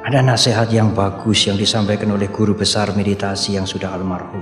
Ada 0.00 0.24
nasihat 0.24 0.72
yang 0.72 0.96
bagus 0.96 1.44
yang 1.44 1.60
disampaikan 1.60 2.08
oleh 2.16 2.32
guru 2.32 2.56
besar 2.56 2.96
meditasi 2.96 3.60
yang 3.60 3.68
sudah 3.68 3.92
almarhum. 3.92 4.40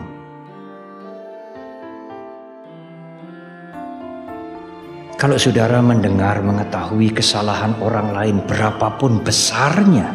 Kalau 5.18 5.35
saudara 5.35 5.82
mendengar 5.82 6.39
mengetahui 6.46 7.11
kesalahan 7.11 7.75
orang 7.82 8.14
lain 8.14 8.36
berapapun 8.46 9.18
besarnya, 9.18 10.14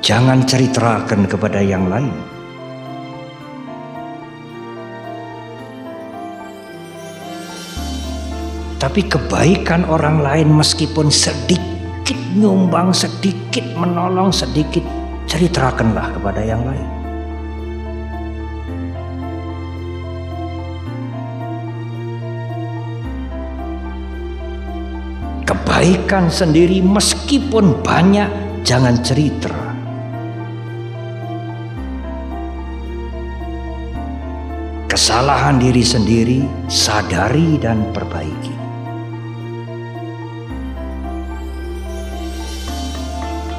jangan 0.00 0.40
ceritakan 0.48 1.28
kepada 1.28 1.60
yang 1.60 1.84
lain. 1.92 2.16
Tapi 8.80 9.04
kebaikan 9.04 9.84
orang 9.84 10.24
lain 10.24 10.48
meskipun 10.56 11.12
sedikit 11.12 11.75
nyumbang, 12.14 12.94
sedikit 12.94 13.66
menolong, 13.74 14.30
sedikit 14.30 14.84
ceritakanlah 15.26 16.14
kepada 16.14 16.44
yang 16.44 16.62
lain. 16.62 16.88
Kebaikan 25.42 26.30
sendiri 26.30 26.78
meskipun 26.78 27.82
banyak 27.82 28.30
jangan 28.62 28.94
cerita. 29.02 29.54
Kesalahan 34.86 35.60
diri 35.60 35.84
sendiri 35.84 36.40
sadari 36.70 37.60
dan 37.60 37.82
perbaiki. 37.92 38.65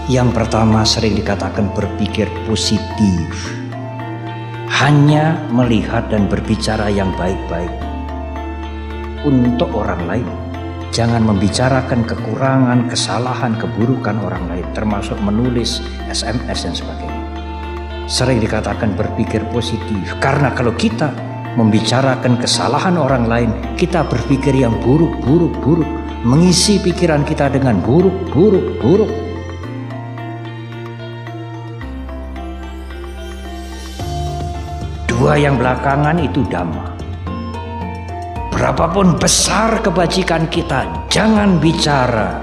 Yang 0.08 0.30
pertama 0.40 0.88
sering 0.88 1.20
dikatakan 1.20 1.72
berpikir 1.76 2.32
positif. 2.48 3.52
Hanya 4.68 5.40
melihat 5.52 6.08
dan 6.08 6.32
berbicara 6.32 6.88
yang 6.88 7.12
baik-baik 7.18 7.72
untuk 9.26 9.74
orang 9.74 10.04
lain 10.06 10.28
Jangan 10.98 11.30
membicarakan 11.30 12.10
kekurangan, 12.10 12.90
kesalahan, 12.90 13.54
keburukan 13.60 14.18
orang 14.18 14.50
lain, 14.50 14.66
termasuk 14.74 15.14
menulis 15.22 15.84
SMS 16.10 16.66
dan 16.66 16.74
sebagainya. 16.74 17.22
Sering 18.10 18.42
dikatakan 18.42 18.96
berpikir 18.96 19.44
positif, 19.54 20.16
karena 20.24 20.50
kalau 20.58 20.74
kita 20.74 21.14
membicarakan 21.54 22.42
kesalahan 22.42 22.98
orang 22.98 23.30
lain, 23.30 23.54
kita 23.78 24.10
berpikir 24.10 24.58
yang 24.58 24.74
buruk, 24.82 25.22
buruk, 25.22 25.54
buruk, 25.62 25.90
mengisi 26.26 26.80
pikiran 26.80 27.28
kita 27.28 27.52
dengan 27.52 27.78
buruk, 27.84 28.34
buruk, 28.34 28.80
buruk. 28.82 29.12
Yang 35.36 35.59
belakangan 35.59 36.17
itu 36.23 36.42
dhamma. 36.47 36.88
Berapapun 38.53 39.20
besar 39.20 39.83
kebajikan 39.83 40.47
kita, 40.47 40.88
jangan 41.11 41.59
bicara 41.59 42.42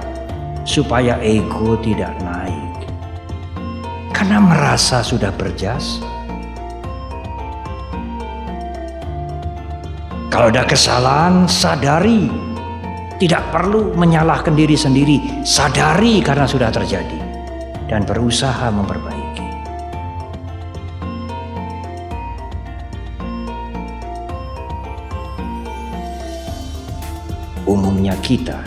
supaya 0.63 1.19
ego 1.19 1.75
tidak 1.81 2.15
naik. 2.23 2.87
Karena 4.15 4.39
merasa 4.39 5.03
sudah 5.03 5.35
berjasa. 5.35 6.07
Kalau 10.31 10.51
ada 10.51 10.63
kesalahan, 10.63 11.51
sadari. 11.51 12.31
Tidak 13.15 13.55
perlu 13.55 13.95
menyalahkan 13.95 14.55
diri 14.55 14.75
sendiri, 14.75 15.47
sadari 15.47 16.23
karena 16.23 16.47
sudah 16.47 16.71
terjadi. 16.71 17.19
Dan 17.91 18.07
berusaha 18.07 18.71
memperbaiki. 18.71 19.34
Umumnya 27.65 28.13
kita. 28.21 28.61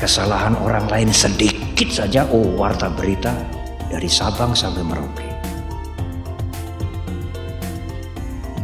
Kesalahan 0.00 0.56
orang 0.60 0.84
lain 0.90 1.10
sedikit 1.14 1.88
saja 1.88 2.28
oh 2.28 2.56
warta 2.60 2.92
berita 2.92 3.32
dari 3.88 4.08
Sabang 4.10 4.52
sampai 4.52 4.84
Merauke. 4.84 5.28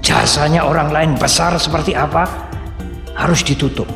Jasanya 0.05 0.67
orang 0.67 0.91
lain 0.91 1.13
besar 1.17 1.55
seperti 1.57 1.97
apa 1.97 2.27
harus 3.15 3.41
ditutup. 3.47 3.89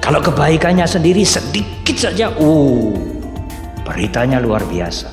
Kalau 0.00 0.18
kebaikannya 0.24 0.88
sendiri 0.88 1.22
sedikit 1.22 1.94
saja 1.94 2.32
oh 2.40 2.96
beritanya 3.86 4.42
luar 4.42 4.64
biasa. 4.66 5.12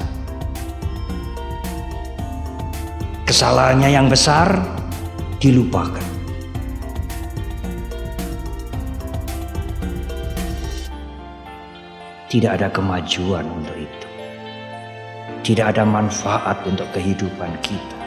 Kesalahannya 3.27 3.91
yang 3.91 4.07
besar 4.07 4.55
dilupakan 5.37 6.16
Tidak 12.27 12.59
ada 12.59 12.67
kemajuan 12.67 13.47
untuk 13.47 13.71
itu. 13.79 14.07
Tidak 15.47 15.63
ada 15.63 15.87
manfaat 15.87 16.59
untuk 16.67 16.91
kehidupan 16.91 17.55
kita. 17.63 18.03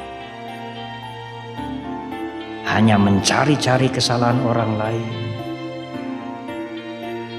Hanya 2.69 3.00
mencari-cari 3.00 3.88
kesalahan 3.88 4.44
orang 4.44 4.72
lain. 4.76 5.16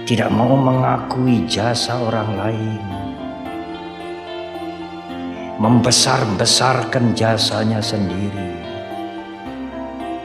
Tidak 0.09 0.33
mau 0.33 0.57
mengakui 0.57 1.45
jasa 1.45 2.01
orang 2.01 2.33
lain. 2.33 2.83
Membesar-besarkan 5.61 7.13
jasanya 7.13 7.77
sendiri. 7.77 8.57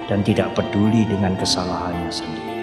Dan 0.08 0.24
tidak 0.24 0.56
peduli 0.56 1.04
dengan 1.04 1.36
kesalahannya 1.36 2.08
sendiri. 2.08 2.55